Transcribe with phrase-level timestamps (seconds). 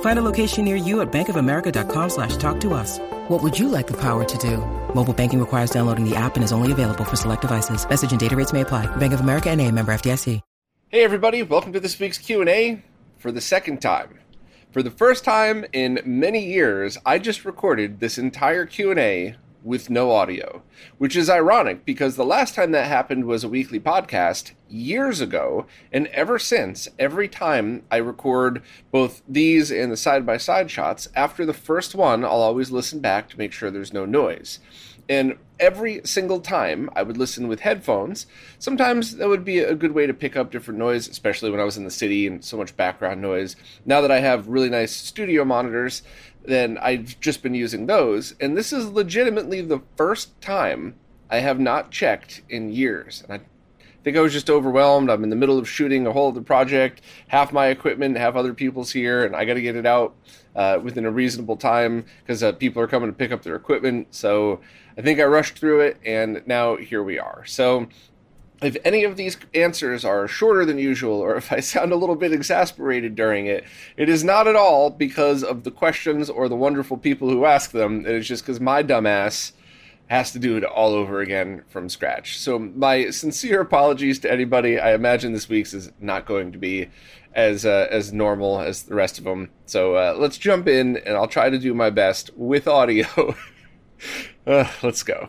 [0.00, 2.98] Find a location near you at bankofamerica.com slash talk to us.
[3.28, 4.58] What would you like the power to do?
[4.94, 7.86] Mobile banking requires downloading the app and is only available for select devices.
[7.86, 8.86] Message and data rates may apply.
[8.96, 10.40] Bank of America and a member FDIC.
[10.88, 12.80] Hey everybody, welcome to this week's Q&A
[13.18, 14.20] for the second time.
[14.70, 19.34] For the first time in many years, I just recorded this entire Q&A
[19.66, 20.62] with no audio,
[20.96, 25.66] which is ironic because the last time that happened was a weekly podcast years ago,
[25.92, 31.08] and ever since, every time I record both these and the side by side shots,
[31.16, 34.60] after the first one, I'll always listen back to make sure there's no noise.
[35.08, 38.26] And every single time I would listen with headphones.
[38.58, 41.64] Sometimes that would be a good way to pick up different noise, especially when I
[41.64, 43.56] was in the city and so much background noise.
[43.84, 46.02] Now that I have really nice studio monitors,
[46.46, 48.34] then I've just been using those.
[48.40, 50.94] And this is legitimately the first time
[51.30, 53.22] I have not checked in years.
[53.22, 53.44] And I
[54.04, 55.10] think I was just overwhelmed.
[55.10, 58.54] I'm in the middle of shooting a whole other project, half my equipment, half other
[58.54, 60.14] people's here, and I got to get it out
[60.54, 64.14] uh, within a reasonable time because uh, people are coming to pick up their equipment.
[64.14, 64.60] So
[64.96, 67.44] I think I rushed through it, and now here we are.
[67.46, 67.88] So
[68.62, 72.16] if any of these answers are shorter than usual, or if I sound a little
[72.16, 73.64] bit exasperated during it,
[73.96, 77.70] it is not at all because of the questions or the wonderful people who ask
[77.70, 78.06] them.
[78.06, 79.52] It is just because my dumbass
[80.08, 82.38] has to do it all over again from scratch.
[82.38, 84.78] So my sincere apologies to anybody.
[84.78, 86.88] I imagine this week's is not going to be
[87.34, 89.50] as uh, as normal as the rest of them.
[89.66, 93.06] So uh, let's jump in, and I'll try to do my best with audio.
[94.46, 95.28] uh, let's go.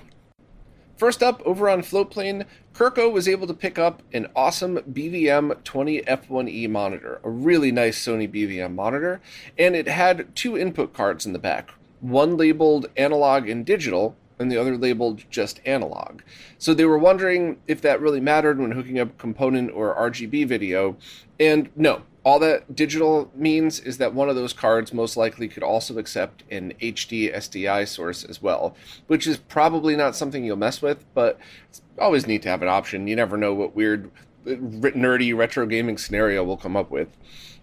[0.97, 6.01] First up, over on Floatplane, Kirko was able to pick up an awesome BVM 20
[6.01, 9.21] F1E monitor, a really nice Sony BVM monitor,
[9.59, 11.69] and it had two input cards in the back,
[12.01, 16.21] one labeled analog and digital, and the other labeled just analog.
[16.57, 20.97] So they were wondering if that really mattered when hooking up component or RGB video,
[21.39, 25.63] and no, all that digital means is that one of those cards most likely could
[25.63, 28.75] also accept an HD SDI source as well,
[29.07, 31.39] which is probably not something you'll mess with, but
[31.69, 33.07] it's always neat to have an option.
[33.07, 34.11] You never know what weird,
[34.45, 37.09] nerdy retro gaming scenario we'll come up with.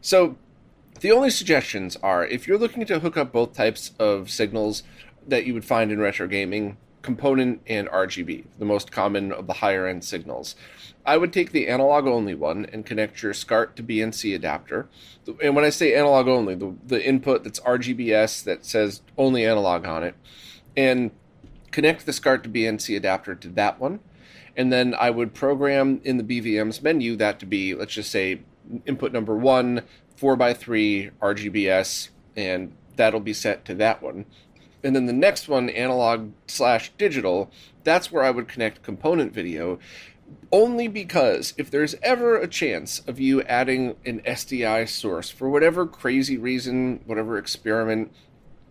[0.00, 0.36] So,
[1.00, 4.82] the only suggestions are if you're looking to hook up both types of signals
[5.26, 9.54] that you would find in retro gaming, component and RGB, the most common of the
[9.54, 10.56] higher end signals.
[11.06, 14.88] I would take the analog only one and connect your SCART to BNC adapter.
[15.42, 19.84] And when I say analog only, the, the input that's RGBS that says only analog
[19.84, 20.14] on it,
[20.76, 21.10] and
[21.70, 24.00] connect the SCART to BNC adapter to that one.
[24.56, 28.40] And then I would program in the BVM's menu that to be, let's just say,
[28.86, 29.82] input number one,
[30.18, 34.26] 4x3 RGBS, and that'll be set to that one.
[34.82, 37.50] And then the next one, analog slash digital,
[37.84, 39.78] that's where I would connect component video
[40.52, 45.86] only because if there's ever a chance of you adding an SDI source for whatever
[45.86, 48.12] crazy reason, whatever experiment,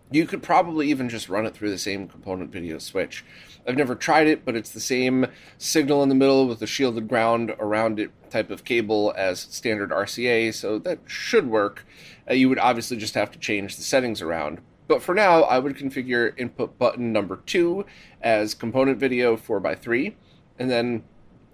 [0.09, 3.25] you could probably even just run it through the same component video switch.
[3.67, 5.25] I've never tried it, but it's the same
[5.57, 9.89] signal in the middle with the shielded ground around it type of cable as standard
[9.89, 11.85] RCA, so that should work.
[12.29, 14.61] Uh, you would obviously just have to change the settings around.
[14.87, 17.85] But for now, I would configure input button number two
[18.21, 20.13] as component video 4x3,
[20.59, 21.03] and then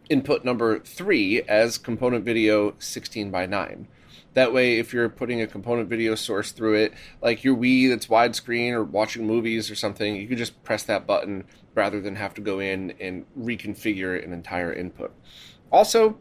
[0.10, 3.88] input number three as component video 16 by 9.
[4.34, 8.08] That way, if you're putting a component video source through it, like your Wii that's
[8.08, 12.34] widescreen or watching movies or something, you can just press that button rather than have
[12.36, 15.14] to go in and reconfigure an entire input.
[15.72, 16.20] Also,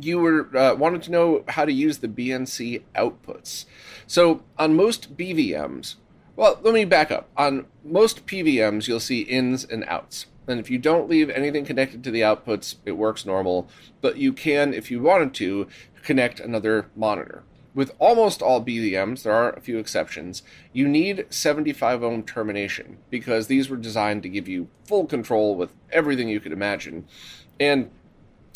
[0.00, 3.64] you were uh, wanted to know how to use the BNC outputs.
[4.06, 5.96] So on most BVMs,
[6.36, 7.28] well, let me back up.
[7.36, 10.26] On most PVMs, you'll see ins and outs.
[10.46, 13.68] And if you don't leave anything connected to the outputs, it works normal.
[14.00, 15.68] But you can, if you wanted to,
[16.02, 17.44] connect another monitor.
[17.72, 20.42] With almost all BVMs, there are a few exceptions,
[20.72, 25.72] you need 75 ohm termination because these were designed to give you full control with
[25.92, 27.06] everything you could imagine.
[27.60, 27.90] And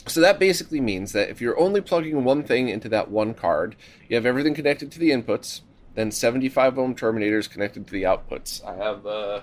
[0.07, 3.77] So that basically means that if you're only plugging one thing into that one card,
[4.09, 5.63] you have everything connected to the inputs,
[5.95, 8.63] then 75 ohm terminators connected to the outputs.
[8.67, 9.41] I have uh,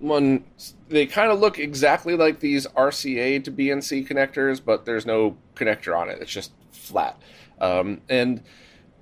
[0.00, 0.44] one,
[0.88, 5.96] they kind of look exactly like these RCA to BNC connectors, but there's no connector
[5.96, 6.18] on it.
[6.20, 7.20] It's just flat.
[7.60, 8.42] Um, and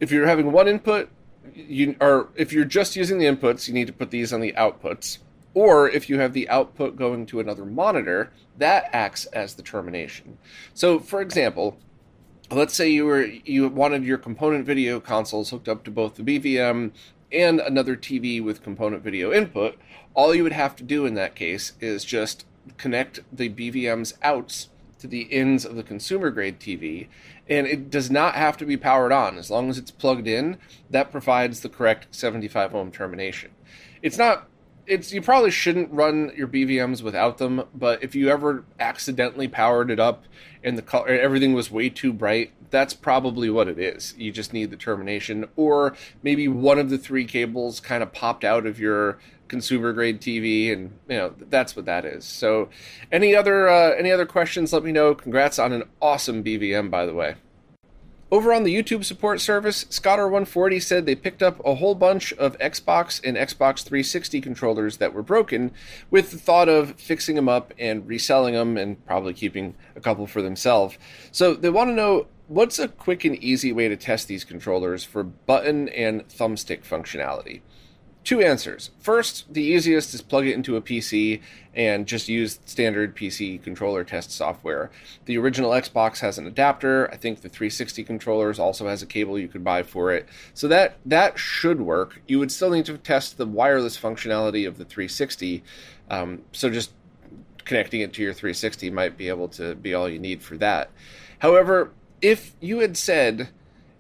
[0.01, 1.09] if you're having one input,
[1.55, 4.53] you or if you're just using the inputs, you need to put these on the
[4.53, 5.19] outputs.
[5.55, 10.39] Or if you have the output going to another monitor, that acts as the termination.
[10.75, 11.79] So, for example,
[12.51, 16.23] let's say you were you wanted your component video consoles hooked up to both the
[16.23, 16.93] BVM
[17.33, 19.77] and another TV with component video input.
[20.19, 22.45] All you would have to do in that case is just
[22.77, 24.69] connect the BVM's outs
[24.99, 27.07] to the ins of the consumer grade TV,
[27.49, 29.39] and it does not have to be powered on.
[29.39, 30.59] As long as it's plugged in,
[30.91, 33.53] that provides the correct 75 ohm termination.
[34.03, 34.49] It's not
[34.89, 39.91] it's you probably shouldn't run your BVMs without them, but if you ever accidentally powered
[39.91, 40.25] it up
[40.65, 44.15] and the color, everything was way too bright, that's probably what it is.
[44.19, 48.45] You just need the termination, or maybe one of the three cables kind of popped
[48.45, 49.19] out of your
[49.49, 52.25] consumer grade TV, and you know that's what that is.
[52.25, 52.69] So,
[53.11, 54.73] any other uh, any other questions?
[54.73, 55.15] Let me know.
[55.15, 57.37] Congrats on an awesome BVM, by the way.
[58.31, 62.59] Over on the YouTube support service, Scotter140 said they picked up a whole bunch of
[62.59, 65.71] Xbox and Xbox 360 controllers that were broken
[66.11, 70.27] with the thought of fixing them up and reselling them and probably keeping a couple
[70.27, 70.99] for themselves.
[71.33, 75.05] So they want to know what's a quick and easy way to test these controllers
[75.05, 77.63] for button and thumbstick functionality.
[78.29, 78.91] Two answers.
[78.99, 81.41] First, the easiest is plug it into a PC
[81.73, 84.91] and just use standard PC controller test software.
[85.25, 87.11] The original Xbox has an adapter.
[87.11, 90.29] I think the 360 controllers also has a cable you could buy for it.
[90.53, 92.21] So that that should work.
[92.29, 95.65] You would still need to test the wireless functionality of the 360.
[96.11, 96.93] Um, so just
[97.65, 100.91] connecting it to your 360 might be able to be all you need for that.
[101.39, 103.49] However, if you had said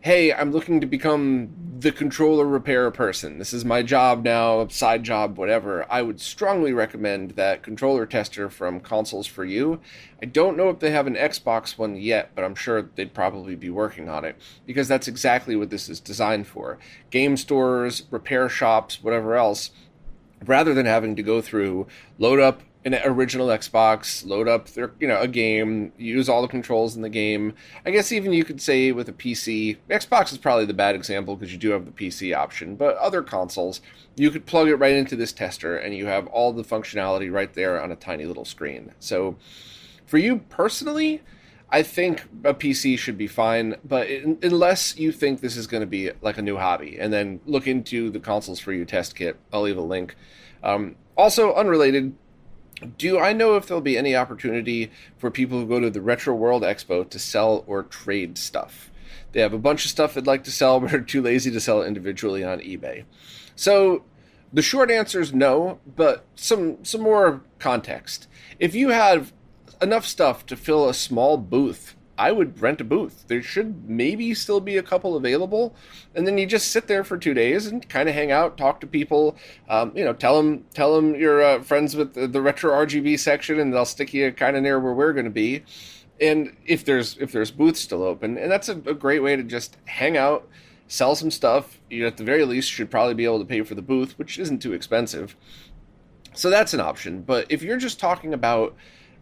[0.00, 3.38] hey, I'm looking to become the controller repair person.
[3.38, 5.86] This is my job now, side job, whatever.
[5.88, 9.78] I would strongly recommend that controller tester from Consoles4You.
[10.20, 13.54] I don't know if they have an Xbox one yet, but I'm sure they'd probably
[13.54, 14.36] be working on it
[14.66, 16.78] because that's exactly what this is designed for.
[17.10, 19.70] Game stores, repair shops, whatever else
[20.46, 21.86] rather than having to go through
[22.18, 26.48] load up an original Xbox, load up their you know a game, use all the
[26.48, 27.54] controls in the game.
[27.84, 31.36] I guess even you could say with a PC, Xbox is probably the bad example
[31.36, 33.80] because you do have the PC option, but other consoles,
[34.16, 37.54] you could plug it right into this tester and you have all the functionality right
[37.54, 38.92] there on a tiny little screen.
[39.00, 39.36] So
[40.06, 41.22] for you personally,
[41.70, 45.82] I think a PC should be fine, but in, unless you think this is going
[45.82, 49.36] to be like a new hobby, and then look into the Consoles4You test kit.
[49.52, 50.16] I'll leave a link.
[50.62, 52.14] Um, also, unrelated,
[52.96, 56.34] do I know if there'll be any opportunity for people who go to the Retro
[56.34, 58.90] World Expo to sell or trade stuff?
[59.32, 61.60] They have a bunch of stuff they'd like to sell, but are too lazy to
[61.60, 63.04] sell individually on eBay.
[63.56, 64.04] So
[64.52, 68.28] the short answer is no, but some some more context.
[68.58, 69.32] If you have
[69.80, 73.24] enough stuff to fill a small booth I would rent a booth.
[73.28, 75.74] There should maybe still be a couple available,
[76.16, 78.80] and then you just sit there for two days and kind of hang out, talk
[78.80, 79.36] to people.
[79.68, 83.20] Um, you know, tell them tell them you're uh, friends with the, the, retro RGB
[83.20, 85.62] section, and they'll stick you kind of near where we're going to be.
[86.20, 89.44] And if there's if there's booths still open, and that's a, a great way to
[89.44, 90.48] just hang out,
[90.88, 91.78] sell some stuff.
[91.88, 94.40] You at the very least should probably be able to pay for the booth, which
[94.40, 95.36] isn't too expensive.
[96.34, 97.22] So that's an option.
[97.22, 98.74] But if you're just talking about,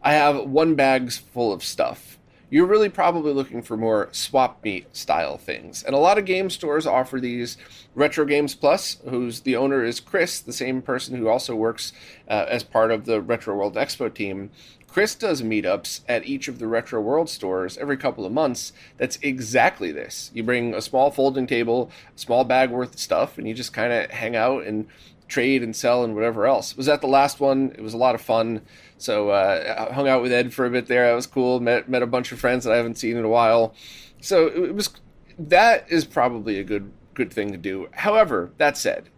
[0.02, 2.15] I have one bag's full of stuff
[2.48, 5.82] you're really probably looking for more swap meet style things.
[5.82, 7.56] And a lot of game stores offer these.
[7.94, 11.92] Retro Games Plus, whose the owner is Chris, the same person who also works
[12.28, 14.50] uh, as part of the Retro World Expo team.
[14.86, 18.72] Chris does meetups at each of the Retro World stores every couple of months.
[18.96, 20.30] That's exactly this.
[20.32, 23.72] You bring a small folding table, a small bag worth of stuff, and you just
[23.72, 24.86] kind of hang out and
[25.28, 26.76] trade and sell and whatever else.
[26.76, 27.72] Was at the last one.
[27.76, 28.62] It was a lot of fun.
[28.98, 31.08] So uh, I hung out with Ed for a bit there.
[31.08, 31.60] That was cool.
[31.60, 33.74] Met met a bunch of friends that I haven't seen in a while.
[34.20, 34.90] So it was
[35.38, 37.88] that is probably a good good thing to do.
[37.92, 39.08] However, that said,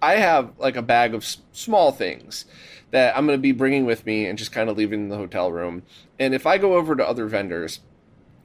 [0.00, 2.44] I have like a bag of small things
[2.90, 5.16] that I'm going to be bringing with me and just kind of leaving in the
[5.16, 5.82] hotel room.
[6.18, 7.80] And if I go over to other vendors,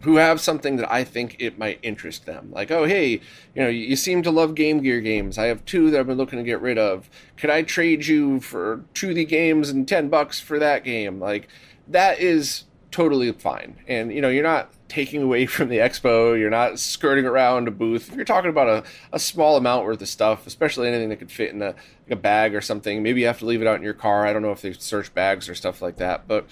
[0.02, 2.52] who have something that I think it might interest them.
[2.52, 3.14] Like, oh, hey,
[3.56, 5.38] you know, you seem to love Game Gear games.
[5.38, 7.10] I have two that I've been looking to get rid of.
[7.36, 11.20] Could I trade you for two of the games and 10 bucks for that game?
[11.20, 11.48] Like,
[11.88, 13.78] that is totally fine.
[13.88, 17.72] And, you know, you're not taking away from the expo, you're not skirting around a
[17.72, 18.10] booth.
[18.10, 21.32] If you're talking about a, a small amount worth of stuff, especially anything that could
[21.32, 23.78] fit in a, like a bag or something, maybe you have to leave it out
[23.78, 24.28] in your car.
[24.28, 26.28] I don't know if they search bags or stuff like that.
[26.28, 26.46] But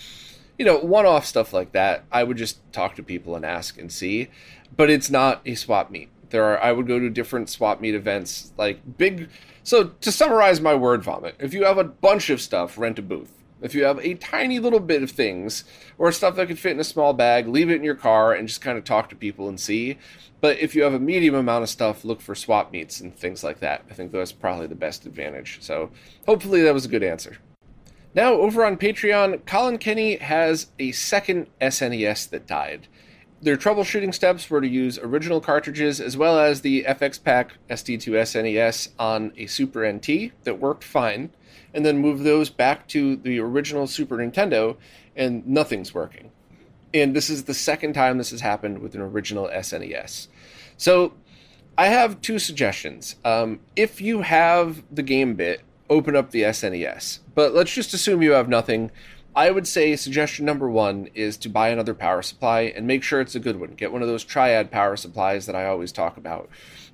[0.57, 3.77] you know, one off stuff like that, I would just talk to people and ask
[3.77, 4.29] and see.
[4.75, 6.09] But it's not a swap meet.
[6.29, 9.29] There are I would go to different swap meet events, like big.
[9.63, 13.01] So to summarize my word vomit, if you have a bunch of stuff, rent a
[13.01, 13.31] booth.
[13.61, 15.63] If you have a tiny little bit of things
[15.97, 18.47] or stuff that could fit in a small bag, leave it in your car and
[18.47, 19.97] just kind of talk to people and see.
[20.41, 23.43] But if you have a medium amount of stuff, look for swap meets and things
[23.43, 23.85] like that.
[23.89, 25.59] I think that's probably the best advantage.
[25.61, 25.89] So
[26.27, 27.37] hopefully that was a good answer.
[28.15, 32.87] Now, over on Patreon, Colin Kenny has a second SNES that died.
[33.41, 38.89] Their troubleshooting steps were to use original cartridges as well as the FXPak SD2 SNES
[38.97, 41.31] on a Super NT that worked fine,
[41.73, 44.77] and then move those back to the original Super Nintendo,
[45.13, 46.31] and nothing's working.
[46.93, 50.29] And this is the second time this has happened with an original SNES.
[50.77, 51.15] So
[51.77, 53.17] I have two suggestions.
[53.25, 57.19] Um, if you have the game bit, open up the SNES.
[57.33, 58.91] But let's just assume you have nothing.
[59.35, 63.19] I would say suggestion number one is to buy another power supply and make sure
[63.19, 63.71] it's a good one.
[63.71, 66.49] Get one of those triad power supplies that I always talk about.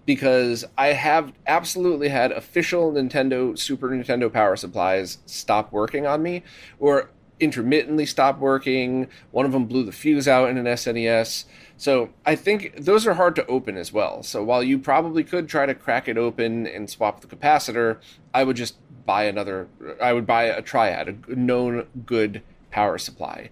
[0.08, 6.42] Because I have absolutely had official Nintendo, Super Nintendo power supplies stop working on me,
[6.80, 9.08] or intermittently stop working.
[9.30, 11.46] One of them blew the fuse out in an SNES.
[11.82, 14.22] So I think those are hard to open as well.
[14.22, 17.98] So while you probably could try to crack it open and swap the capacitor,
[18.36, 19.68] I would just buy another.
[20.00, 23.50] I would buy a triad, a known good power supply.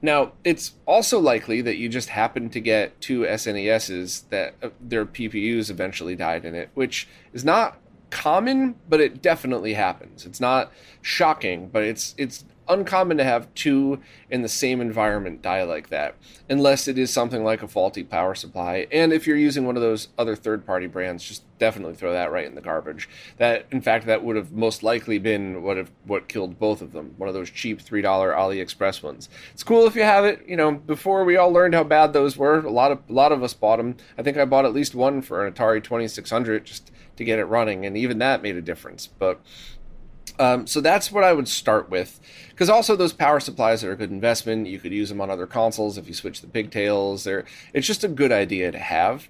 [0.00, 5.04] Now, it's also likely that you just happen to get two SNESs that uh, their
[5.04, 7.76] PPUs eventually died in it, which is not
[8.08, 10.24] common, but it definitely happens.
[10.24, 15.62] It's not shocking, but it's it's uncommon to have two in the same environment die
[15.62, 16.14] like that,
[16.48, 18.86] unless it is something like a faulty power supply.
[18.90, 22.30] And if you're using one of those other third party brands, just definitely throw that
[22.30, 23.08] right in the garbage.
[23.38, 26.92] That, in fact, that would have most likely been what have, what killed both of
[26.92, 27.14] them.
[27.16, 29.28] One of those cheap three dollar AliExpress ones.
[29.52, 30.46] It's cool if you have it.
[30.46, 33.32] You know, before we all learned how bad those were, a lot of a lot
[33.32, 33.96] of us bought them.
[34.18, 37.24] I think I bought at least one for an Atari Twenty Six Hundred just to
[37.24, 39.06] get it running, and even that made a difference.
[39.06, 39.40] But
[40.38, 42.20] um, so that's what I would start with.
[42.50, 44.66] Because also those power supplies are a good investment.
[44.66, 47.24] You could use them on other consoles if you switch the pigtails.
[47.24, 49.28] They're, it's just a good idea to have.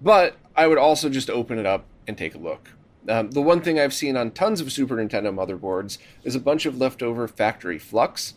[0.00, 2.70] But I would also just open it up and take a look.
[3.08, 6.66] Um, the one thing I've seen on tons of Super Nintendo motherboards is a bunch
[6.66, 8.34] of leftover factory flux.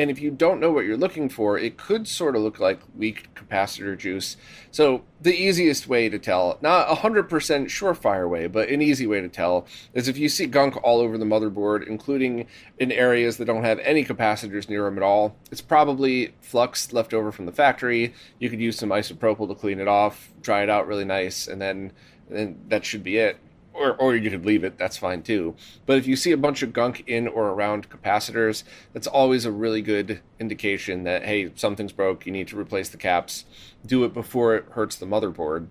[0.00, 2.80] And if you don't know what you're looking for, it could sort of look like
[2.96, 4.38] weak capacitor juice.
[4.70, 9.20] So, the easiest way to tell, not a 100% surefire way, but an easy way
[9.20, 12.46] to tell, is if you see gunk all over the motherboard, including
[12.78, 17.12] in areas that don't have any capacitors near them at all, it's probably flux left
[17.12, 18.14] over from the factory.
[18.38, 21.60] You could use some isopropyl to clean it off, dry it out really nice, and
[21.60, 21.92] then,
[22.30, 23.36] then that should be it
[23.80, 25.56] or, or you could leave it that's fine too.
[25.86, 29.50] But if you see a bunch of gunk in or around capacitors that's always a
[29.50, 33.44] really good indication that hey something's broke you need to replace the caps.
[33.84, 35.68] Do it before it hurts the motherboard.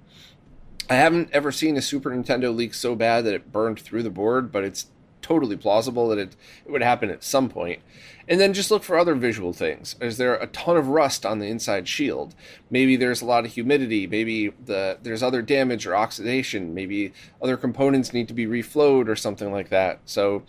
[0.90, 4.10] I haven't ever seen a super nintendo leak so bad that it burned through the
[4.10, 4.88] board but it's
[5.30, 7.82] totally plausible that it, it would happen at some point.
[8.28, 9.96] And then just look for other visual things.
[10.02, 12.34] Is there a ton of rust on the inside shield?
[12.72, 14.08] Maybe there's a lot of humidity.
[14.08, 16.74] Maybe the there's other damage or oxidation.
[16.74, 20.00] Maybe other components need to be reflowed or something like that.
[20.06, 20.44] So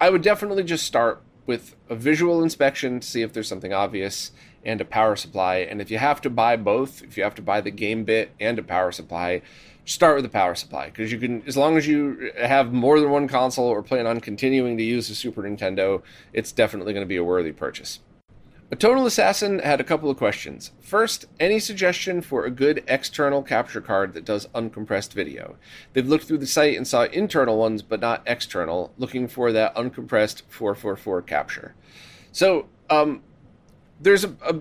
[0.00, 4.32] I would definitely just start with a visual inspection to see if there's something obvious
[4.64, 5.56] and a power supply.
[5.56, 8.32] And if you have to buy both, if you have to buy the game bit
[8.40, 9.42] and a power supply,
[9.90, 13.10] start with the power supply because you can as long as you have more than
[13.10, 17.08] one console or plan on continuing to use the Super Nintendo, it's definitely going to
[17.08, 17.98] be a worthy purchase.
[18.72, 20.70] A Total Assassin had a couple of questions.
[20.80, 25.56] First, any suggestion for a good external capture card that does uncompressed video?
[25.92, 29.74] They've looked through the site and saw internal ones, but not external, looking for that
[29.74, 31.74] uncompressed 444 capture.
[32.30, 33.22] So, um,
[34.00, 34.60] there's a, a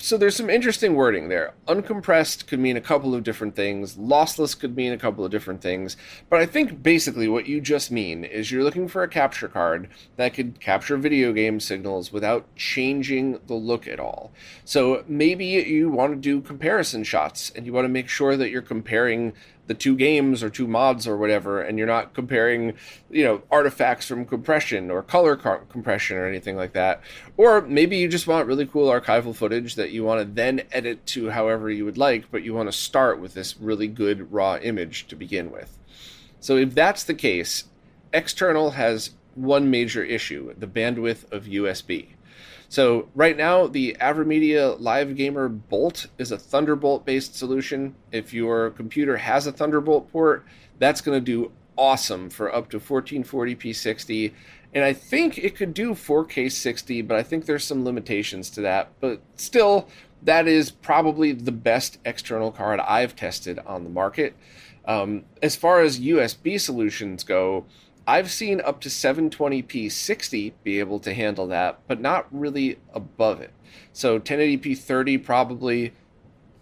[0.00, 1.52] so there's some interesting wording there.
[1.68, 3.96] Uncompressed could mean a couple of different things.
[3.96, 5.96] Lossless could mean a couple of different things.
[6.30, 9.88] But I think basically what you just mean is you're looking for a capture card
[10.16, 14.32] that could capture video game signals without changing the look at all.
[14.64, 18.50] So maybe you want to do comparison shots and you want to make sure that
[18.50, 19.34] you're comparing
[19.70, 22.74] the two games or two mods or whatever, and you're not comparing,
[23.08, 27.00] you know, artifacts from compression or color car- compression or anything like that.
[27.36, 31.06] Or maybe you just want really cool archival footage that you want to then edit
[31.14, 34.56] to however you would like, but you want to start with this really good raw
[34.56, 35.78] image to begin with.
[36.40, 37.66] So if that's the case,
[38.12, 42.08] external has one major issue the bandwidth of USB.
[42.70, 47.96] So right now, the AverMedia Live Gamer Bolt is a Thunderbolt based solution.
[48.12, 50.46] If your computer has a Thunderbolt port,
[50.78, 54.34] that's going to do awesome for up to 1440p 60
[54.72, 58.60] and I think it could do 4K 60, but I think there's some limitations to
[58.60, 58.92] that.
[59.00, 59.88] But still,
[60.22, 64.36] that is probably the best external card I've tested on the market.
[64.84, 67.66] Um, as far as USB solutions go,
[68.06, 73.40] I've seen up to 720p 60 be able to handle that, but not really above
[73.40, 73.52] it.
[73.92, 75.92] So 1080p 30 probably,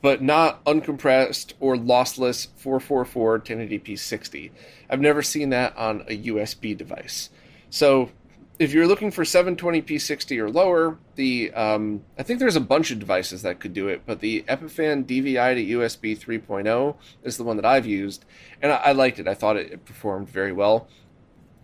[0.02, 4.52] but not uncompressed or lossless 444 1080p 60.
[4.90, 7.30] I've never seen that on a USB device.
[7.70, 8.10] So
[8.58, 12.90] if you're looking for 720p 60 or lower, the um, I think there's a bunch
[12.90, 17.44] of devices that could do it, but the Epiphan DVI to USB 3.0 is the
[17.44, 18.24] one that I've used,
[18.60, 19.28] and I, I liked it.
[19.28, 20.88] I thought it, it performed very well.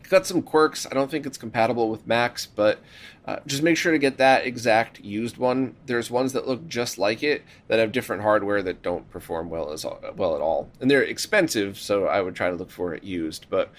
[0.08, 0.86] Got some quirks.
[0.86, 2.80] I don't think it's compatible with Macs, but
[3.24, 5.76] uh, just make sure to get that exact used one.
[5.86, 9.72] There's ones that look just like it that have different hardware that don't perform well
[9.72, 11.78] as well at all, and they're expensive.
[11.78, 13.70] So I would try to look for it used, but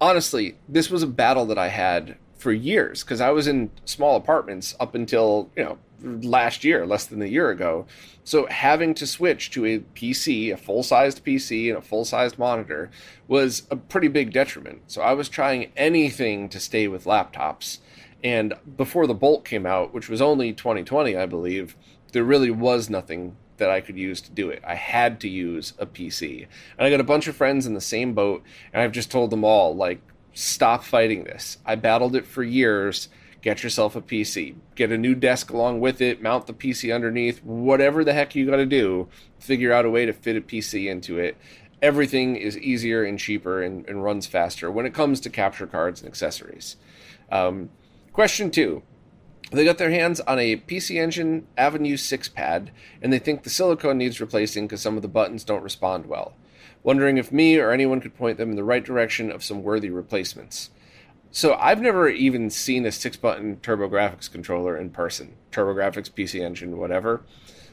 [0.00, 4.16] honestly, this was a battle that I had for years because I was in small
[4.16, 7.86] apartments up until, you know, last year, less than a year ago.
[8.24, 12.38] So having to switch to a PC, a full sized PC, and a full sized
[12.38, 12.90] monitor
[13.26, 14.82] was a pretty big detriment.
[14.86, 17.78] So I was trying anything to stay with laptops.
[18.22, 21.76] And before the Bolt came out, which was only 2020, I believe,
[22.12, 24.62] there really was nothing that I could use to do it.
[24.66, 26.46] I had to use a PC.
[26.76, 29.30] And I got a bunch of friends in the same boat, and I've just told
[29.30, 30.00] them all, like,
[30.32, 31.58] stop fighting this.
[31.66, 33.08] I battled it for years.
[33.40, 34.56] Get yourself a PC.
[34.74, 38.46] Get a new desk along with it, mount the PC underneath, whatever the heck you
[38.46, 41.36] got to do, figure out a way to fit a PC into it.
[41.80, 46.00] Everything is easier and cheaper and, and runs faster when it comes to capture cards
[46.00, 46.76] and accessories.
[47.30, 47.70] Um,
[48.12, 48.82] question two
[49.50, 53.50] they got their hands on a PC Engine Avenue 6 pad, and they think the
[53.50, 56.34] silicone needs replacing because some of the buttons don't respond well.
[56.82, 59.88] Wondering if me or anyone could point them in the right direction of some worthy
[59.88, 60.70] replacements.
[61.30, 65.36] So I've never even seen a six button TurboGrafx controller in person.
[65.52, 67.22] TurboGrafx, PC Engine, whatever.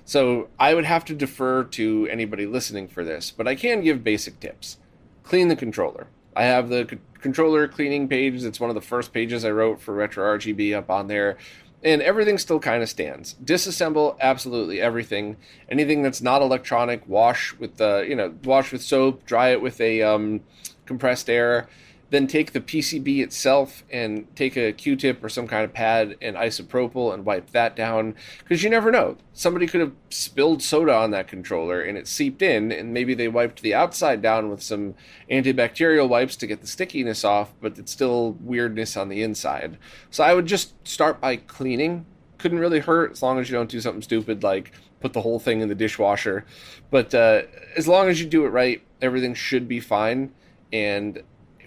[0.03, 4.03] So I would have to defer to anybody listening for this, but I can give
[4.03, 4.77] basic tips.
[5.23, 6.07] Clean the controller.
[6.35, 8.43] I have the c- controller cleaning page.
[8.43, 11.37] It's one of the first pages I wrote for Retro RGB up on there
[11.85, 13.35] and everything still kind of stands.
[13.45, 15.37] Disassemble absolutely everything.
[15.69, 19.79] Anything that's not electronic, wash with the you know wash with soap, dry it with
[19.79, 20.41] a um,
[20.85, 21.69] compressed air,
[22.11, 26.35] then take the PCB itself and take a Q-tip or some kind of pad and
[26.35, 29.17] isopropyl and wipe that down because you never know.
[29.33, 33.27] Somebody could have spilled soda on that controller and it seeped in, and maybe they
[33.27, 34.93] wiped the outside down with some
[35.31, 39.77] antibacterial wipes to get the stickiness off, but it's still weirdness on the inside.
[40.11, 42.05] So I would just start by cleaning.
[42.37, 45.39] Couldn't really hurt as long as you don't do something stupid like put the whole
[45.39, 46.45] thing in the dishwasher.
[46.91, 47.43] But uh,
[47.75, 50.31] as long as you do it right, everything should be fine.
[50.71, 51.21] And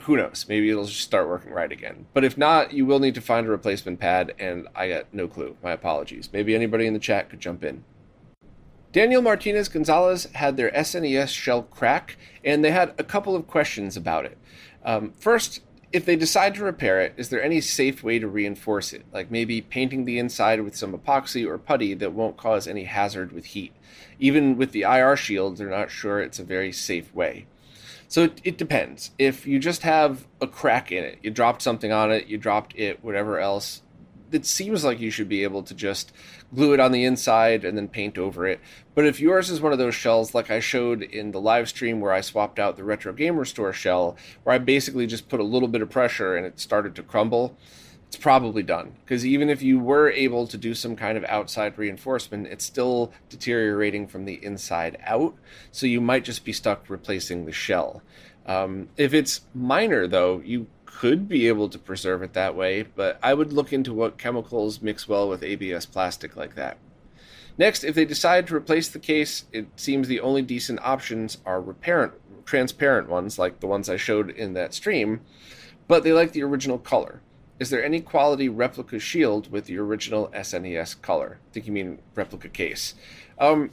[0.08, 0.46] who knows?
[0.48, 2.06] Maybe it'll just start working right again.
[2.14, 5.28] But if not, you will need to find a replacement pad, and I got no
[5.28, 5.58] clue.
[5.62, 6.30] My apologies.
[6.32, 7.84] Maybe anybody in the chat could jump in.
[8.90, 13.98] Daniel Martinez Gonzalez had their SNES shell crack, and they had a couple of questions
[13.98, 14.38] about it.
[14.82, 15.60] Um, first,
[15.92, 19.04] if they decide to repair it, is there any safe way to reinforce it?
[19.12, 23.30] Like maybe painting the inside with some epoxy or putty that won't cause any hazard
[23.32, 23.74] with heat.
[24.18, 27.44] Even with the IR shield, they're not sure it's a very safe way.
[28.08, 29.10] So it, it, depends.
[29.18, 32.74] If you just have a crack in it, you dropped something on it, you dropped
[32.74, 33.82] it, whatever else,
[34.32, 36.12] it seems like you should be able to just
[36.54, 38.60] glue it on the inside and then paint over it.
[38.94, 42.00] But if yours is one of those shells, like I showed in the live stream
[42.00, 45.44] where I swapped out the Retro Game Restore shell, where I basically just put a
[45.44, 47.56] little bit of pressure and it started to crumble,
[48.08, 48.94] it's probably done.
[49.04, 53.12] Because even if you were able to do some kind of outside reinforcement, it's still
[53.28, 55.34] deteriorating from the inside out.
[55.70, 58.02] So you might just be stuck replacing the shell.
[58.46, 63.18] Um, if it's minor, though, you could be able to preserve it that way, but
[63.22, 66.78] I would look into what chemicals mix well with ABS plastic like that.
[67.58, 71.60] Next, if they decide to replace the case, it seems the only decent options are
[71.60, 72.14] reparent,
[72.46, 75.20] transparent ones, like the ones I showed in that stream,
[75.88, 77.20] but they like the original color.
[77.58, 81.38] Is there any quality replica shield with the original SNES color?
[81.50, 82.94] I think you mean replica case.
[83.38, 83.70] Um,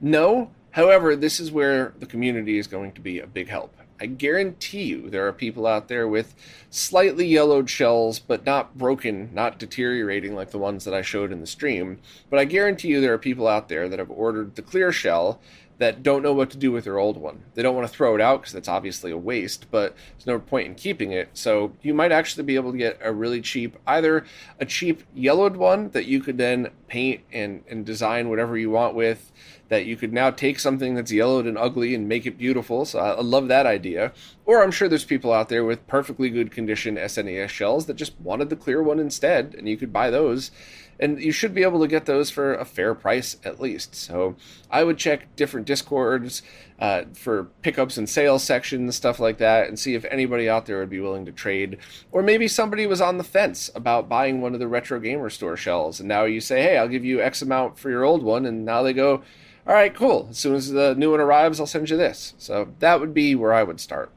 [0.00, 0.50] no.
[0.72, 3.74] However, this is where the community is going to be a big help.
[4.00, 6.34] I guarantee you there are people out there with
[6.68, 11.40] slightly yellowed shells, but not broken, not deteriorating like the ones that I showed in
[11.40, 12.00] the stream.
[12.28, 15.40] But I guarantee you there are people out there that have ordered the clear shell
[15.78, 17.42] that don't know what to do with their old one.
[17.54, 20.38] They don't want to throw it out because that's obviously a waste, but there's no
[20.38, 21.30] point in keeping it.
[21.34, 24.24] So you might actually be able to get a really cheap, either
[24.60, 28.94] a cheap yellowed one that you could then paint and, and design whatever you want
[28.94, 29.32] with,
[29.68, 32.84] that you could now take something that's yellowed and ugly and make it beautiful.
[32.84, 34.12] So I, love that idea.
[34.46, 38.18] Or I'm sure there's people out there with perfectly good condition SNES shells that just
[38.20, 40.50] wanted the clear one instead, and you could buy those
[40.98, 43.94] and you should be able to get those for a fair price at least.
[43.94, 44.36] So
[44.70, 46.42] I would check different discords
[46.78, 50.78] uh, for pickups and sales sections, stuff like that, and see if anybody out there
[50.80, 51.78] would be willing to trade.
[52.10, 55.56] Or maybe somebody was on the fence about buying one of the Retro Game Restore
[55.56, 58.46] shells, and now you say, "Hey, I'll give you X amount for your old one,"
[58.46, 59.22] and now they go.
[59.66, 60.26] All right, cool.
[60.28, 62.34] As soon as the new one arrives, I'll send you this.
[62.36, 64.10] So that would be where I would start.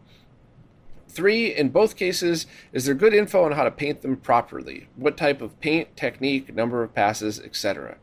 [1.18, 4.88] Three, in both cases, is there good info on how to paint them properly?
[4.96, 7.98] What type of paint, technique, number of passes, etc.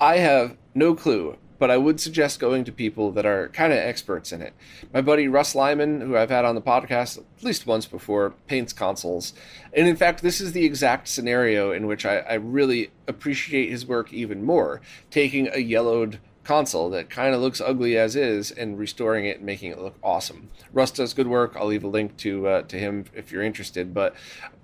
[0.00, 3.78] I have no clue, but I would suggest going to people that are kind of
[3.78, 4.54] experts in it.
[4.90, 8.72] My buddy Russ Lyman, who I've had on the podcast at least once before, paints
[8.72, 9.34] consoles.
[9.74, 13.84] And in fact, this is the exact scenario in which I, I really appreciate his
[13.84, 14.80] work even more.
[15.10, 19.46] Taking a yellowed console that kind of looks ugly as is and restoring it and
[19.46, 20.48] making it look awesome.
[20.72, 21.56] Russ does good work.
[21.56, 23.92] I'll leave a link to uh, to him if you're interested.
[23.92, 24.14] But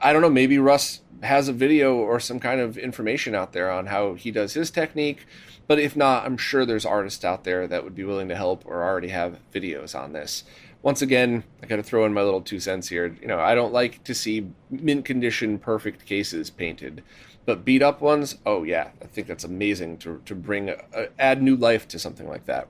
[0.01, 3.71] I don't know, maybe Russ has a video or some kind of information out there
[3.71, 5.27] on how he does his technique.
[5.67, 8.65] But if not, I'm sure there's artists out there that would be willing to help
[8.67, 10.45] or already have videos on this.
[10.83, 13.17] Once again, I got to throw in my little two cents here.
[13.21, 17.03] You know, I don't like to see mint condition perfect cases painted.
[17.45, 20.75] But beat up ones, oh yeah, I think that's amazing to, to bring
[21.19, 22.69] add new life to something like that.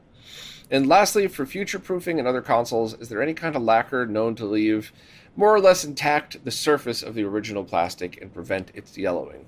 [0.70, 4.34] And lastly, for future proofing and other consoles, is there any kind of lacquer known
[4.36, 4.92] to leave
[5.36, 9.46] more or less intact the surface of the original plastic and prevent its yellowing?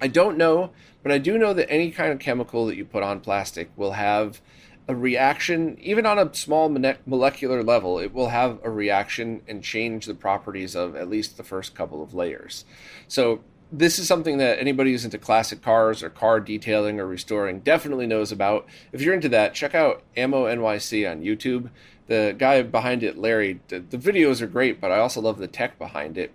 [0.00, 0.72] I don't know,
[1.04, 3.92] but I do know that any kind of chemical that you put on plastic will
[3.92, 4.40] have
[4.88, 10.06] a reaction, even on a small molecular level, it will have a reaction and change
[10.06, 12.64] the properties of at least the first couple of layers.
[13.06, 13.40] So
[13.70, 18.06] this is something that anybody who's into classic cars or car detailing or restoring definitely
[18.06, 18.66] knows about.
[18.92, 21.70] If you're into that, check out Ammo NYC on YouTube.
[22.08, 25.46] The guy behind it, Larry, the, the videos are great, but I also love the
[25.46, 26.32] tech behind it.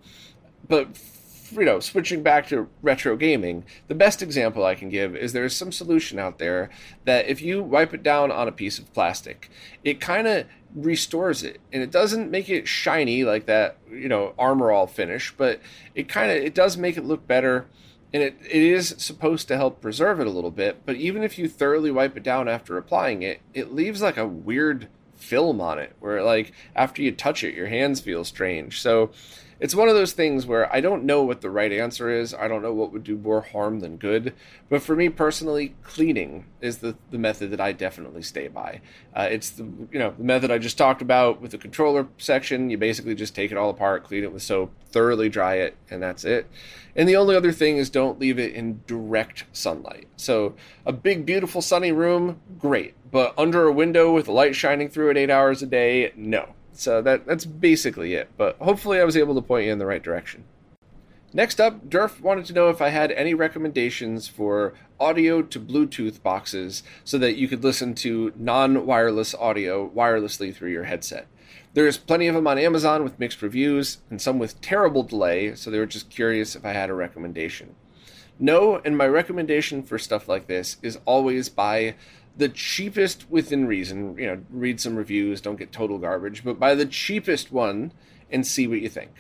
[0.68, 0.98] But
[1.52, 5.56] you know, switching back to retro gaming, the best example I can give is there's
[5.56, 6.70] some solution out there
[7.06, 9.50] that if you wipe it down on a piece of plastic,
[9.84, 11.60] it kind of restores it.
[11.72, 15.62] And it doesn't make it shiny like that you know armor all finish but
[15.96, 17.68] it kind of it does make it look better.
[18.14, 21.38] And it, it is supposed to help preserve it a little bit but even if
[21.38, 25.80] you thoroughly wipe it down after applying it it leaves like a weird film on
[25.80, 28.82] it where like after you touch it your hands feel strange.
[28.82, 29.12] So
[29.60, 32.34] it's one of those things where I don't know what the right answer is.
[32.34, 34.34] I don't know what would do more harm than good.
[34.70, 38.82] But for me personally, cleaning is the, the method that I definitely stay by.
[39.16, 42.70] Uh, it's the you know the method I just talked about with the controller section.
[42.70, 46.02] You basically just take it all apart, clean it with soap, thoroughly dry it, and
[46.02, 46.48] that's it.
[46.96, 50.08] And the only other thing is don't leave it in direct sunlight.
[50.18, 52.96] So a big, beautiful sunny room, great.
[53.12, 56.54] But under a window with light shining through it eight hours a day, no.
[56.78, 58.30] So that that's basically it.
[58.38, 60.44] But hopefully, I was able to point you in the right direction.
[61.34, 66.24] Next up, Durf wanted to know if I had any recommendations for audio to Bluetooth
[66.24, 71.28] boxes so that you could listen to non wireless audio wirelessly through your headset.
[71.74, 75.70] There's plenty of them on Amazon with mixed reviews and some with terrible delay, so
[75.70, 77.76] they were just curious if I had a recommendation.
[78.40, 81.96] No, and my recommendation for stuff like this is always buy
[82.38, 84.18] the cheapest within reason.
[84.18, 87.92] You know, read some reviews, don't get total garbage, but buy the cheapest one
[88.32, 89.12] and see what you think.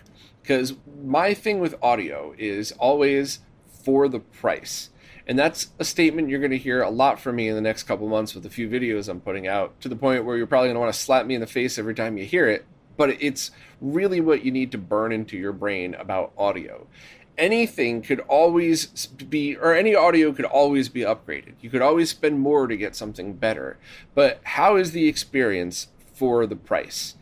[0.41, 3.39] Because my thing with audio is always
[3.83, 4.89] for the price.
[5.25, 7.83] And that's a statement you're going to hear a lot from me in the next
[7.83, 10.67] couple months with a few videos I'm putting out, to the point where you're probably
[10.67, 12.65] going to want to slap me in the face every time you hear it.
[12.95, 13.51] But it's
[13.81, 16.87] really what you need to burn into your brain about audio
[17.37, 21.53] anything could always be, or any audio could always be upgraded.
[21.61, 23.77] You could always spend more to get something better.
[24.15, 27.15] But how is the experience for the price?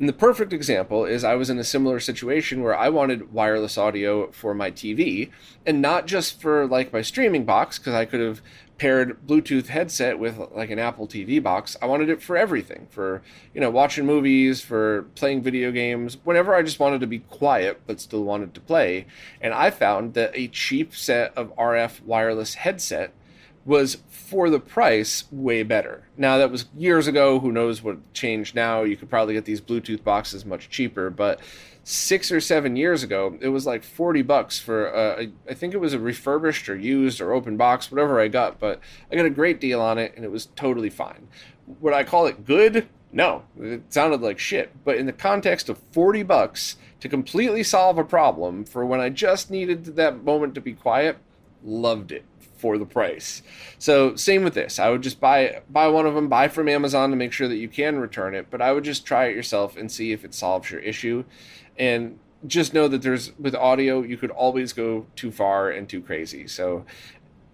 [0.00, 3.76] And the perfect example is I was in a similar situation where I wanted wireless
[3.76, 5.30] audio for my TV
[5.66, 8.40] and not just for like my streaming box because I could have
[8.80, 11.76] paired Bluetooth headset with like an Apple TV box.
[11.82, 13.20] I wanted it for everything, for
[13.54, 17.82] you know, watching movies, for playing video games, whenever I just wanted to be quiet
[17.86, 19.04] but still wanted to play.
[19.38, 23.12] And I found that a cheap set of RF wireless headset
[23.66, 26.08] was for the price way better.
[26.16, 27.38] Now that was years ago.
[27.38, 28.82] Who knows what changed now?
[28.84, 31.38] You could probably get these Bluetooth boxes much cheaper, but
[31.82, 35.74] six or seven years ago, it was like forty bucks for uh, a, I think
[35.74, 38.58] it was a refurbished or used or open box, whatever I got.
[38.58, 41.28] But I got a great deal on it, and it was totally fine.
[41.80, 42.88] Would I call it good?
[43.12, 44.72] No, it sounded like shit.
[44.84, 49.08] But in the context of forty bucks to completely solve a problem for when I
[49.08, 51.16] just needed that moment to be quiet,
[51.64, 52.24] loved it
[52.56, 53.42] for the price.
[53.78, 54.78] So same with this.
[54.78, 57.56] I would just buy buy one of them, buy from Amazon to make sure that
[57.56, 60.34] you can return it, but I would just try it yourself and see if it
[60.34, 61.24] solves your issue.
[61.80, 66.00] And just know that there's with audio you could always go too far and too
[66.00, 66.46] crazy.
[66.46, 66.84] So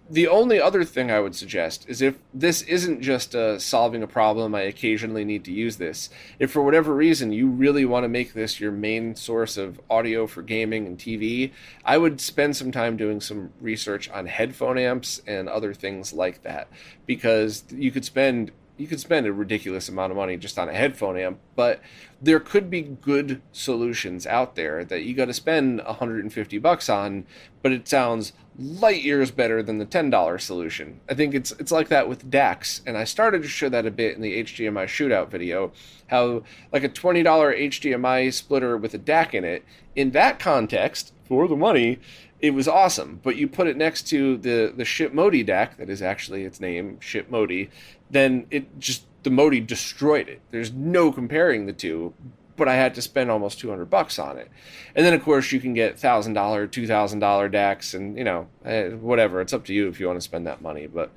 [0.08, 4.06] the only other thing I would suggest is if this isn't just uh, solving a
[4.06, 6.10] problem, I occasionally need to use this.
[6.38, 10.28] If for whatever reason you really want to make this your main source of audio
[10.28, 11.50] for gaming and TV,
[11.84, 16.42] I would spend some time doing some research on headphone amps and other things like
[16.42, 16.68] that
[17.04, 20.74] because you could spend you could spend a ridiculous amount of money just on a
[20.74, 21.80] headphone amp, but
[22.20, 27.26] there could be good solutions out there that you got to spend 150 bucks on,
[27.62, 31.00] but it sounds light years better than the $10 solution.
[31.08, 33.90] I think it's it's like that with DACs, and I started to show that a
[33.90, 35.72] bit in the HDMI shootout video,
[36.08, 41.48] how like a $20 HDMI splitter with a DAC in it, in that context, for
[41.48, 41.98] the money,
[42.46, 43.20] it was awesome.
[43.22, 46.60] But you put it next to the the Schiit Modi DAC, that is actually its
[46.60, 47.70] name, Schiit Modi,
[48.10, 50.40] then it just the Modi destroyed it.
[50.50, 52.14] There's no comparing the two,
[52.56, 54.50] but I had to spend almost 200 bucks on it.
[54.94, 59.40] And then of course you can get $1000, $2000 DACs and you know, eh, whatever.
[59.40, 61.10] It's up to you if you want to spend that money, but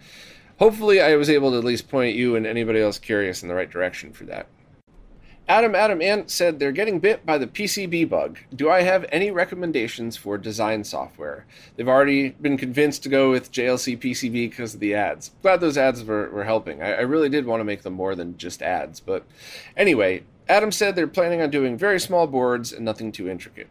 [0.58, 3.56] hopefully I was able to at least point you and anybody else curious in the
[3.56, 4.48] right direction for that.
[5.50, 8.38] Adam Adam Ant said they're getting bit by the PCB bug.
[8.56, 11.48] Do I have any recommendations for design software?
[11.76, 15.32] They've already been convinced to go with JLC PCB because of the ads.
[15.42, 16.84] Glad those ads were, were helping.
[16.84, 19.00] I, I really did want to make them more than just ads.
[19.00, 19.26] But
[19.76, 23.70] anyway, Adam said they're planning on doing very small boards and nothing too intricate.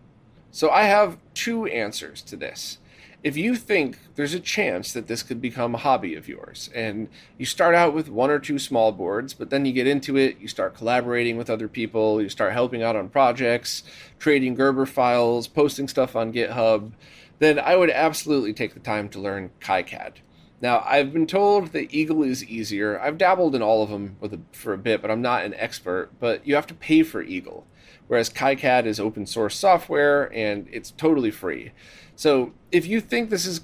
[0.51, 2.79] So I have two answers to this
[3.23, 7.09] if you think there's a chance that this could become a hobby of yours and
[7.37, 10.39] you start out with one or two small boards but then you get into it
[10.39, 13.83] you start collaborating with other people you start helping out on projects
[14.19, 16.93] trading gerber files posting stuff on github
[17.39, 20.15] then i would absolutely take the time to learn KiCad
[20.61, 23.01] now i've been told that eagle is easier.
[23.01, 26.11] I've dabbled in all of them a, for a bit but i'm not an expert
[26.21, 27.67] but you have to pay for eagle
[28.09, 31.73] whereas KiCad is open source software and it's totally free
[32.17, 33.61] so if you think this is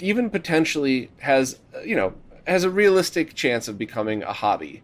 [0.00, 2.14] even potentially has you know
[2.48, 4.82] has a realistic chance of becoming a hobby,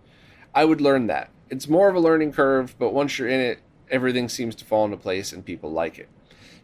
[0.54, 1.30] I would learn that.
[1.48, 4.84] It's more of a learning curve, but once you're in it, everything seems to fall
[4.84, 6.08] into place and people like it.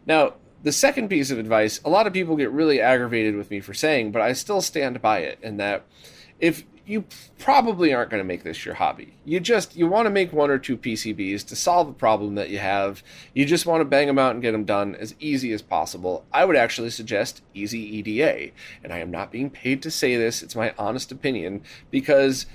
[0.05, 3.59] Now, the second piece of advice, a lot of people get really aggravated with me
[3.61, 5.85] for saying, but I still stand by it, and that
[6.39, 7.05] if you
[7.39, 9.13] probably aren't going to make this your hobby.
[9.23, 12.49] You just you want to make one or two PCBs to solve a problem that
[12.49, 13.01] you have.
[13.33, 16.25] You just want to bang them out and get them done as easy as possible.
[16.33, 18.51] I would actually suggest Easy EDA,
[18.83, 20.43] and I am not being paid to say this.
[20.43, 22.45] It's my honest opinion because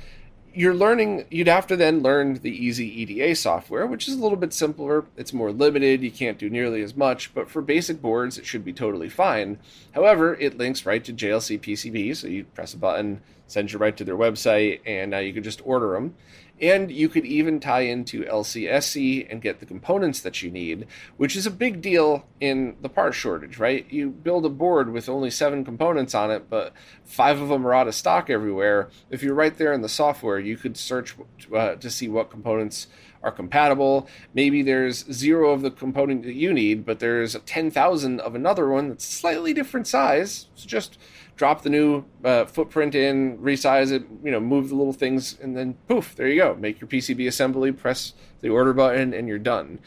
[0.56, 4.38] you're learning you'd have to then learn the easy eda software which is a little
[4.38, 5.04] bit simpler.
[5.16, 6.02] It's more limited.
[6.02, 9.58] You can't do nearly as much but for basic boards it should be totally fine.
[9.94, 13.96] However it links right to jlc pcb so you press a button sends you right
[13.96, 16.14] to their website and now you can just order them
[16.60, 21.36] and you could even tie into LCSC and get the components that you need, which
[21.36, 23.86] is a big deal in the part shortage, right?
[23.90, 26.72] You build a board with only seven components on it, but
[27.04, 28.88] five of them are out of stock everywhere.
[29.10, 31.16] If you're right there in the software, you could search
[31.54, 32.86] uh, to see what components
[33.26, 34.08] are compatible.
[34.34, 38.88] Maybe there's zero of the component that you need, but there's 10,000 of another one
[38.88, 40.46] that's slightly different size.
[40.54, 40.96] So just
[41.34, 45.56] drop the new uh, footprint in, resize it, you know, move the little things, and
[45.56, 46.54] then poof, there you go.
[46.54, 49.80] Make your PCB assembly, press the order button, and you're done.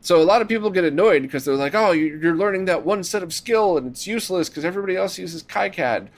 [0.00, 3.04] So a lot of people get annoyed because they're like, "Oh, you're learning that one
[3.04, 6.08] set of skill, and it's useless because everybody else uses KiCad."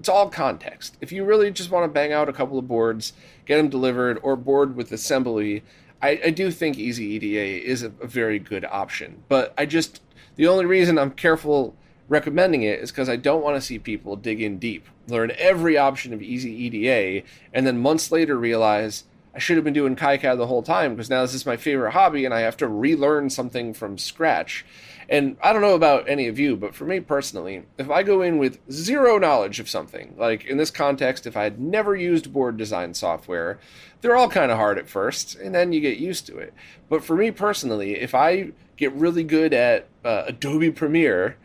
[0.00, 0.96] It's all context.
[1.02, 3.12] If you really just want to bang out a couple of boards,
[3.44, 5.62] get them delivered, or board with assembly,
[6.00, 9.22] I, I do think Easy EDA is a, a very good option.
[9.28, 10.00] But I just
[10.36, 11.76] the only reason I'm careful
[12.08, 15.76] recommending it is because I don't want to see people dig in deep, learn every
[15.76, 20.38] option of easy EDA, and then months later realize I should have been doing KiCad
[20.38, 23.28] the whole time because now this is my favorite hobby and I have to relearn
[23.28, 24.64] something from scratch.
[25.10, 28.22] And I don't know about any of you, but for me personally, if I go
[28.22, 32.32] in with zero knowledge of something, like in this context, if I had never used
[32.32, 33.58] board design software,
[34.00, 36.54] they're all kind of hard at first, and then you get used to it.
[36.88, 41.36] But for me personally, if I get really good at uh, Adobe Premiere,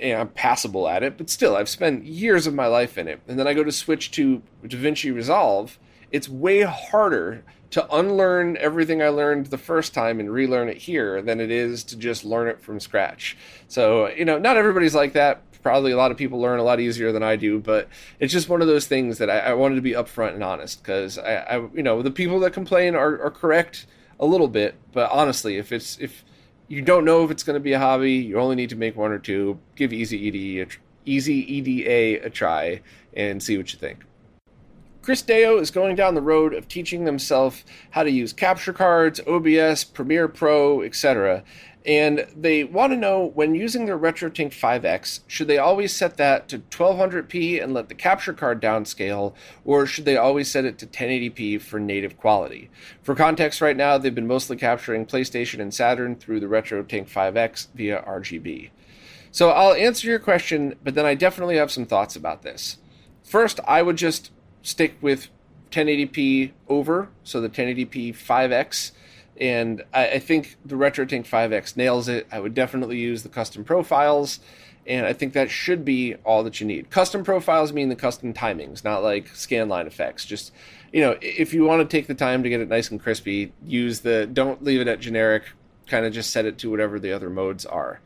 [0.00, 3.20] and I'm passable at it, but still, I've spent years of my life in it.
[3.28, 5.78] And then I go to switch to DaVinci Resolve.
[6.10, 11.22] It's way harder to unlearn everything I learned the first time and relearn it here
[11.22, 13.36] than it is to just learn it from scratch.
[13.68, 15.42] So, you know, not everybody's like that.
[15.62, 18.48] Probably a lot of people learn a lot easier than I do, but it's just
[18.48, 21.34] one of those things that I, I wanted to be upfront and honest because I,
[21.36, 23.86] I, you know, the people that complain are, are correct
[24.18, 26.24] a little bit, but honestly, if it's if
[26.66, 28.96] you don't know if it's going to be a hobby, you only need to make
[28.96, 29.58] one or two.
[29.76, 30.70] Give Easy EDA
[31.04, 32.80] Easy EDA a try
[33.14, 34.04] and see what you think.
[35.02, 39.18] Chris Deo is going down the road of teaching themselves how to use capture cards,
[39.26, 41.42] OBS, Premiere Pro, etc.
[41.86, 46.46] And they want to know when using their RetroTink 5X, should they always set that
[46.48, 49.32] to 1200p and let the capture card downscale,
[49.64, 52.68] or should they always set it to 1080p for native quality?
[53.00, 57.68] For context, right now, they've been mostly capturing PlayStation and Saturn through the RetroTink 5X
[57.74, 58.68] via RGB.
[59.32, 62.76] So I'll answer your question, but then I definitely have some thoughts about this.
[63.22, 64.30] First, I would just
[64.62, 65.28] stick with
[65.70, 68.92] 1080p over, so the 1080p 5x.
[69.40, 72.26] And I, I think the RetroTink 5x nails it.
[72.30, 74.40] I would definitely use the custom profiles,
[74.86, 76.90] and I think that should be all that you need.
[76.90, 80.24] Custom profiles mean the custom timings, not like scanline effects.
[80.24, 80.52] Just
[80.92, 83.52] you know, if you want to take the time to get it nice and crispy,
[83.64, 85.44] use the don't leave it at generic.
[85.86, 88.00] Kind of just set it to whatever the other modes are.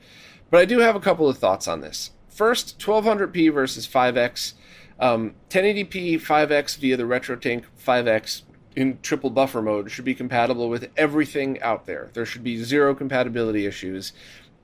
[0.51, 2.13] But I do have a couple of thoughts on this.
[2.29, 4.55] First, 1200p versus 5x.
[5.01, 8.43] Um, 1080p 5x via the RetroTink 5x
[8.77, 12.11] in triple buffer mode should be compatible with everything out there.
[12.13, 14.13] There should be zero compatibility issues,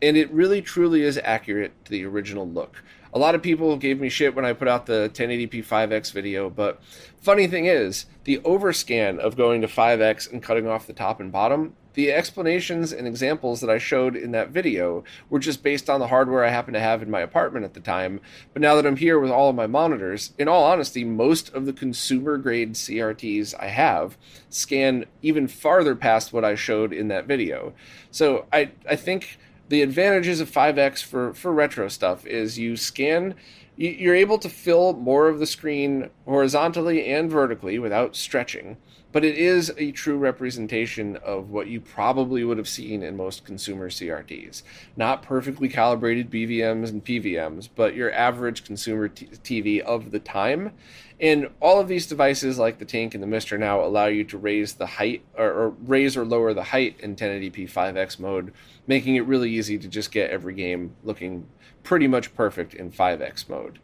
[0.03, 2.83] and it really truly is accurate to the original look.
[3.13, 6.49] A lot of people gave me shit when I put out the 1080p 5x video,
[6.49, 6.81] but
[7.21, 11.33] funny thing is, the overscan of going to 5x and cutting off the top and
[11.33, 16.01] bottom the explanations and examples that I showed in that video were just based on
[16.01, 18.21] the hardware I happened to have in my apartment at the time.
[18.53, 21.67] But now that I'm here with all of my monitors, in all honesty, most of
[21.67, 24.17] the consumer grade CRTs I have
[24.49, 27.73] scan even farther past what I showed in that video.
[28.11, 33.35] So I, I think the advantages of 5X for, for retro stuff is you scan
[33.77, 38.77] you're able to fill more of the screen horizontally and vertically without stretching
[39.13, 43.45] but it is a true representation of what you probably would have seen in most
[43.45, 44.63] consumer CRTs.
[44.97, 50.73] Not perfectly calibrated BVMs and PVMs, but your average consumer t- TV of the time.
[51.21, 54.39] And all of these devices, like the Tank and the MiSTer, now allow you to
[54.39, 58.53] raise the height or, or raise or lower the height in 1080p 5x mode,
[58.87, 61.47] making it really easy to just get every game looking
[61.83, 63.79] pretty much perfect in 5x mode.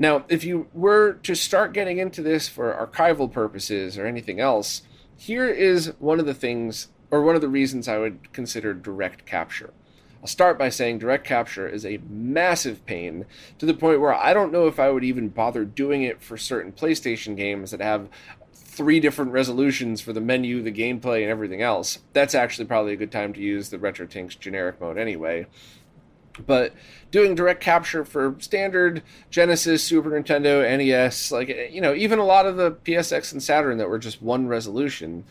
[0.00, 4.82] Now, if you were to start getting into this for archival purposes or anything else,
[5.16, 9.26] here is one of the things, or one of the reasons I would consider direct
[9.26, 9.72] capture.
[10.20, 13.26] I'll start by saying direct capture is a massive pain
[13.58, 16.36] to the point where I don't know if I would even bother doing it for
[16.36, 18.08] certain PlayStation games that have
[18.52, 21.98] three different resolutions for the menu, the gameplay, and everything else.
[22.12, 25.46] That's actually probably a good time to use the RetroTink's generic mode anyway.
[26.46, 26.74] But
[27.10, 32.46] doing direct capture for standard Genesis, Super Nintendo, NES, like you know, even a lot
[32.46, 35.24] of the PSX and Saturn that were just one resolution,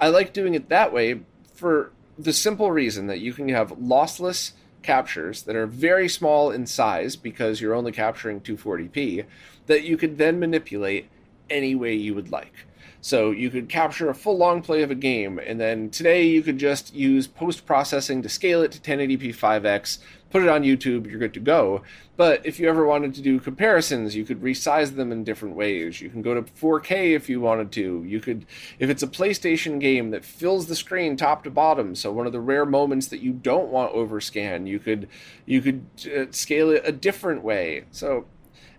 [0.00, 1.20] I like doing it that way
[1.54, 6.66] for the simple reason that you can have lossless captures that are very small in
[6.66, 9.24] size because you're only capturing 240p
[9.66, 11.08] that you could then manipulate
[11.48, 12.66] any way you would like.
[13.04, 16.40] So you could capture a full long play of a game, and then today you
[16.40, 19.98] could just use post processing to scale it to 1080p 5x,
[20.30, 21.82] put it on YouTube, you're good to go.
[22.16, 26.00] But if you ever wanted to do comparisons, you could resize them in different ways.
[26.00, 28.04] You can go to 4K if you wanted to.
[28.04, 28.46] You could,
[28.78, 32.32] if it's a PlayStation game that fills the screen top to bottom, so one of
[32.32, 35.08] the rare moments that you don't want overscan, you could,
[35.44, 37.86] you could uh, scale it a different way.
[37.90, 38.26] So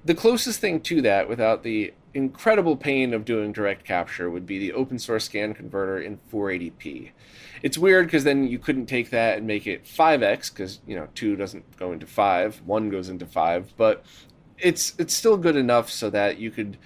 [0.05, 4.59] the closest thing to that, without the incredible pain of doing direct capture would be
[4.59, 7.11] the open source scan converter in 480p.
[7.63, 11.07] It's weird because then you couldn't take that and make it 5x because you know
[11.15, 14.05] 2 doesn't go into 5, 1 goes into 5, but
[14.57, 16.77] it's it's still good enough so that you could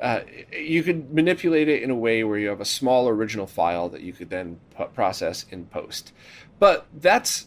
[0.00, 0.20] uh,
[0.52, 4.00] you could manipulate it in a way where you have a small original file that
[4.00, 6.12] you could then p- process in post.
[6.58, 7.46] But that's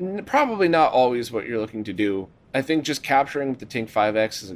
[0.00, 2.28] n- probably not always what you're looking to do.
[2.54, 4.54] I think just capturing with the Tink 5X is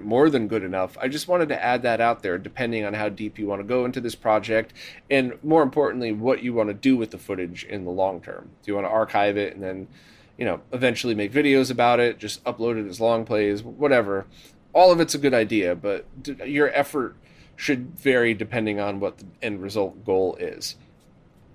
[0.00, 0.96] more than good enough.
[1.00, 3.66] I just wanted to add that out there, depending on how deep you want to
[3.66, 4.72] go into this project,
[5.10, 8.50] and more importantly, what you want to do with the footage in the long term.
[8.62, 9.88] Do you want to archive it and then,
[10.36, 14.26] you know, eventually make videos about it, just upload it as long plays, whatever?
[14.72, 16.06] All of it's a good idea, but
[16.44, 17.16] your effort
[17.56, 20.76] should vary depending on what the end result goal is.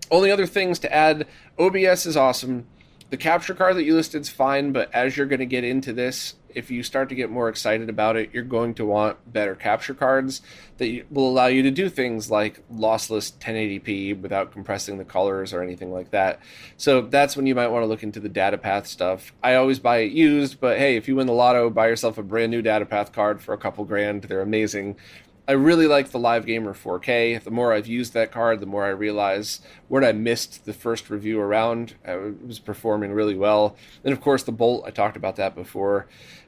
[0.10, 2.66] Only other things to add OBS is awesome.
[3.10, 5.94] the capture card that you listed is fine, but as you're going to get into
[5.94, 9.56] this, if you start to get more excited about it, you're going to want better
[9.56, 10.42] capture cards
[10.78, 15.62] that will allow you to do things like lossless 1080p without compressing the colors or
[15.62, 16.40] anything like that.
[16.78, 19.34] So that's when you might want to look into the Datapath stuff.
[19.44, 22.24] I always buy it used, but hey, if you win the lotto, buy yourself a
[22.24, 24.24] brand new Datapath card for a couple grand.
[24.24, 24.96] They're amazing.
[25.50, 27.44] I really like the Live Gamer 4K.
[27.44, 31.10] The more I've used that card, the more I realize what I missed the first
[31.10, 31.96] review around.
[32.08, 33.76] Uh, it was performing really well.
[34.04, 36.06] And of course, the Bolt, I talked about that before.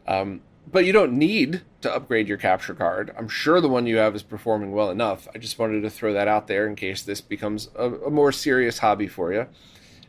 [0.08, 0.42] Um,
[0.72, 3.14] but you don't need to upgrade your capture card.
[3.18, 5.28] I'm sure the one you have is performing well enough.
[5.34, 8.32] I just wanted to throw that out there in case this becomes a, a more
[8.32, 9.48] serious hobby for you.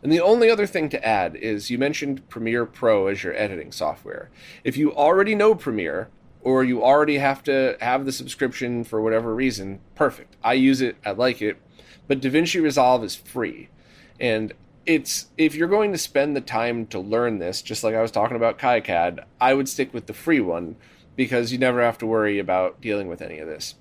[0.03, 3.73] And the only other thing to add is you mentioned Premiere Pro as your editing
[3.73, 4.31] software.
[4.65, 6.09] If you already know Premiere,
[6.43, 10.37] or you already have to have the subscription for whatever reason, perfect.
[10.43, 11.57] I use it, I like it.
[12.09, 13.69] But DaVinci Resolve is free.
[14.19, 14.53] And
[14.87, 18.11] it's if you're going to spend the time to learn this, just like I was
[18.11, 20.77] talking about KiCad, I would stick with the free one
[21.17, 23.75] because you never have to worry about dealing with any of this.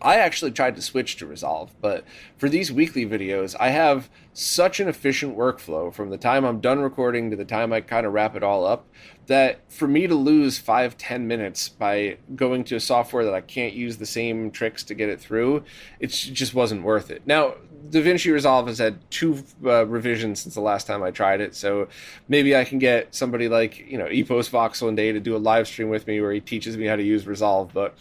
[0.00, 2.04] I actually tried to switch to Resolve, but
[2.36, 6.80] for these weekly videos, I have such an efficient workflow from the time I'm done
[6.80, 8.86] recording to the time I kind of wrap it all up
[9.26, 13.40] that for me to lose five, ten minutes by going to a software that I
[13.40, 15.64] can't use the same tricks to get it through,
[15.98, 17.22] it just wasn't worth it.
[17.26, 17.54] Now,
[17.88, 21.88] DaVinci Resolve has had two uh, revisions since the last time I tried it, so
[22.28, 25.66] maybe I can get somebody like, you know, EposVox one day to do a live
[25.66, 27.96] stream with me where he teaches me how to use Resolve, but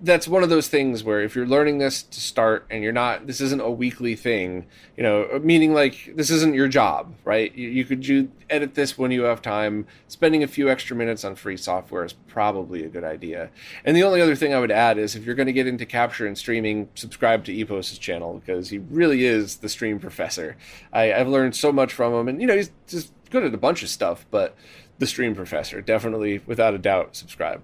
[0.00, 3.26] that's one of those things where if you're learning this to start and you're not
[3.26, 4.66] this isn't a weekly thing
[4.96, 7.54] you know meaning like this isn't your job right?
[7.54, 9.86] You, you could do edit this when you have time.
[10.06, 13.50] Spending a few extra minutes on free software is probably a good idea.
[13.84, 15.84] And the only other thing i would add is if you're going to get into
[15.84, 20.56] capture and streaming subscribe to epos's channel because he really is the stream professor.
[20.92, 23.58] I, i've learned so much from him and you know he's just good at a
[23.58, 24.56] bunch of stuff but
[24.98, 27.62] the stream professor definitely without a doubt subscribe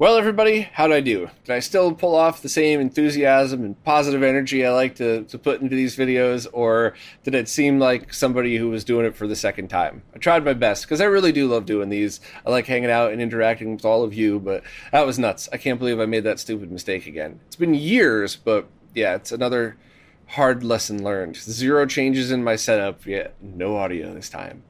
[0.00, 1.28] well, everybody, how'd I do?
[1.44, 5.38] Did I still pull off the same enthusiasm and positive energy I like to, to
[5.38, 9.26] put into these videos, or did it seem like somebody who was doing it for
[9.26, 10.00] the second time?
[10.14, 12.18] I tried my best because I really do love doing these.
[12.46, 15.50] I like hanging out and interacting with all of you, but that was nuts.
[15.52, 17.38] I can't believe I made that stupid mistake again.
[17.48, 19.76] It's been years, but yeah, it's another
[20.28, 21.36] hard lesson learned.
[21.36, 24.62] Zero changes in my setup, yet no audio this time.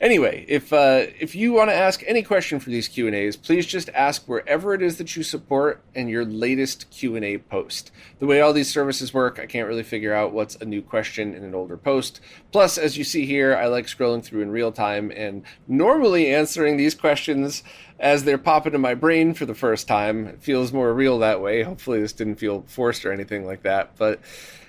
[0.00, 3.36] Anyway, if uh, if you want to ask any question for these Q and A's,
[3.36, 7.36] please just ask wherever it is that you support and your latest Q and A
[7.36, 7.90] post.
[8.18, 11.34] The way all these services work, I can't really figure out what's a new question
[11.34, 12.20] in an older post.
[12.50, 16.78] Plus, as you see here, I like scrolling through in real time and normally answering
[16.78, 17.62] these questions
[17.98, 20.26] as they're popping in my brain for the first time.
[20.26, 21.62] It feels more real that way.
[21.62, 24.20] Hopefully, this didn't feel forced or anything like that, but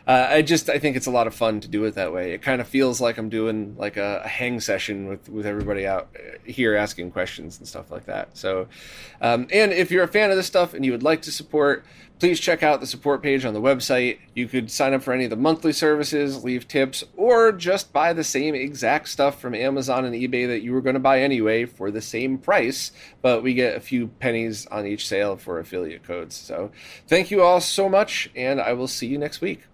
[0.08, 2.34] uh, I just I think it's a lot of fun to do it that way.
[2.34, 5.86] It kind of feels like I'm doing like a, a, hang session with with everybody
[5.86, 8.36] out uh, here asking questions and stuff like that.
[8.36, 8.68] So,
[9.22, 11.86] um, and if you're a fan of this stuff and you would like to support,
[12.20, 14.20] please check out the support page on the website.
[14.36, 18.14] You could sign up for any of the monthly services, leave tips, or just buy
[18.14, 21.66] the same exact stuff from Amazon and eBay that you were going to buy anyway
[21.66, 22.92] for the same price,
[23.22, 26.36] but we get a few pennies on each sale for affiliate codes.
[26.36, 26.72] So,
[27.08, 29.71] thank you all so much, and I will see you next week.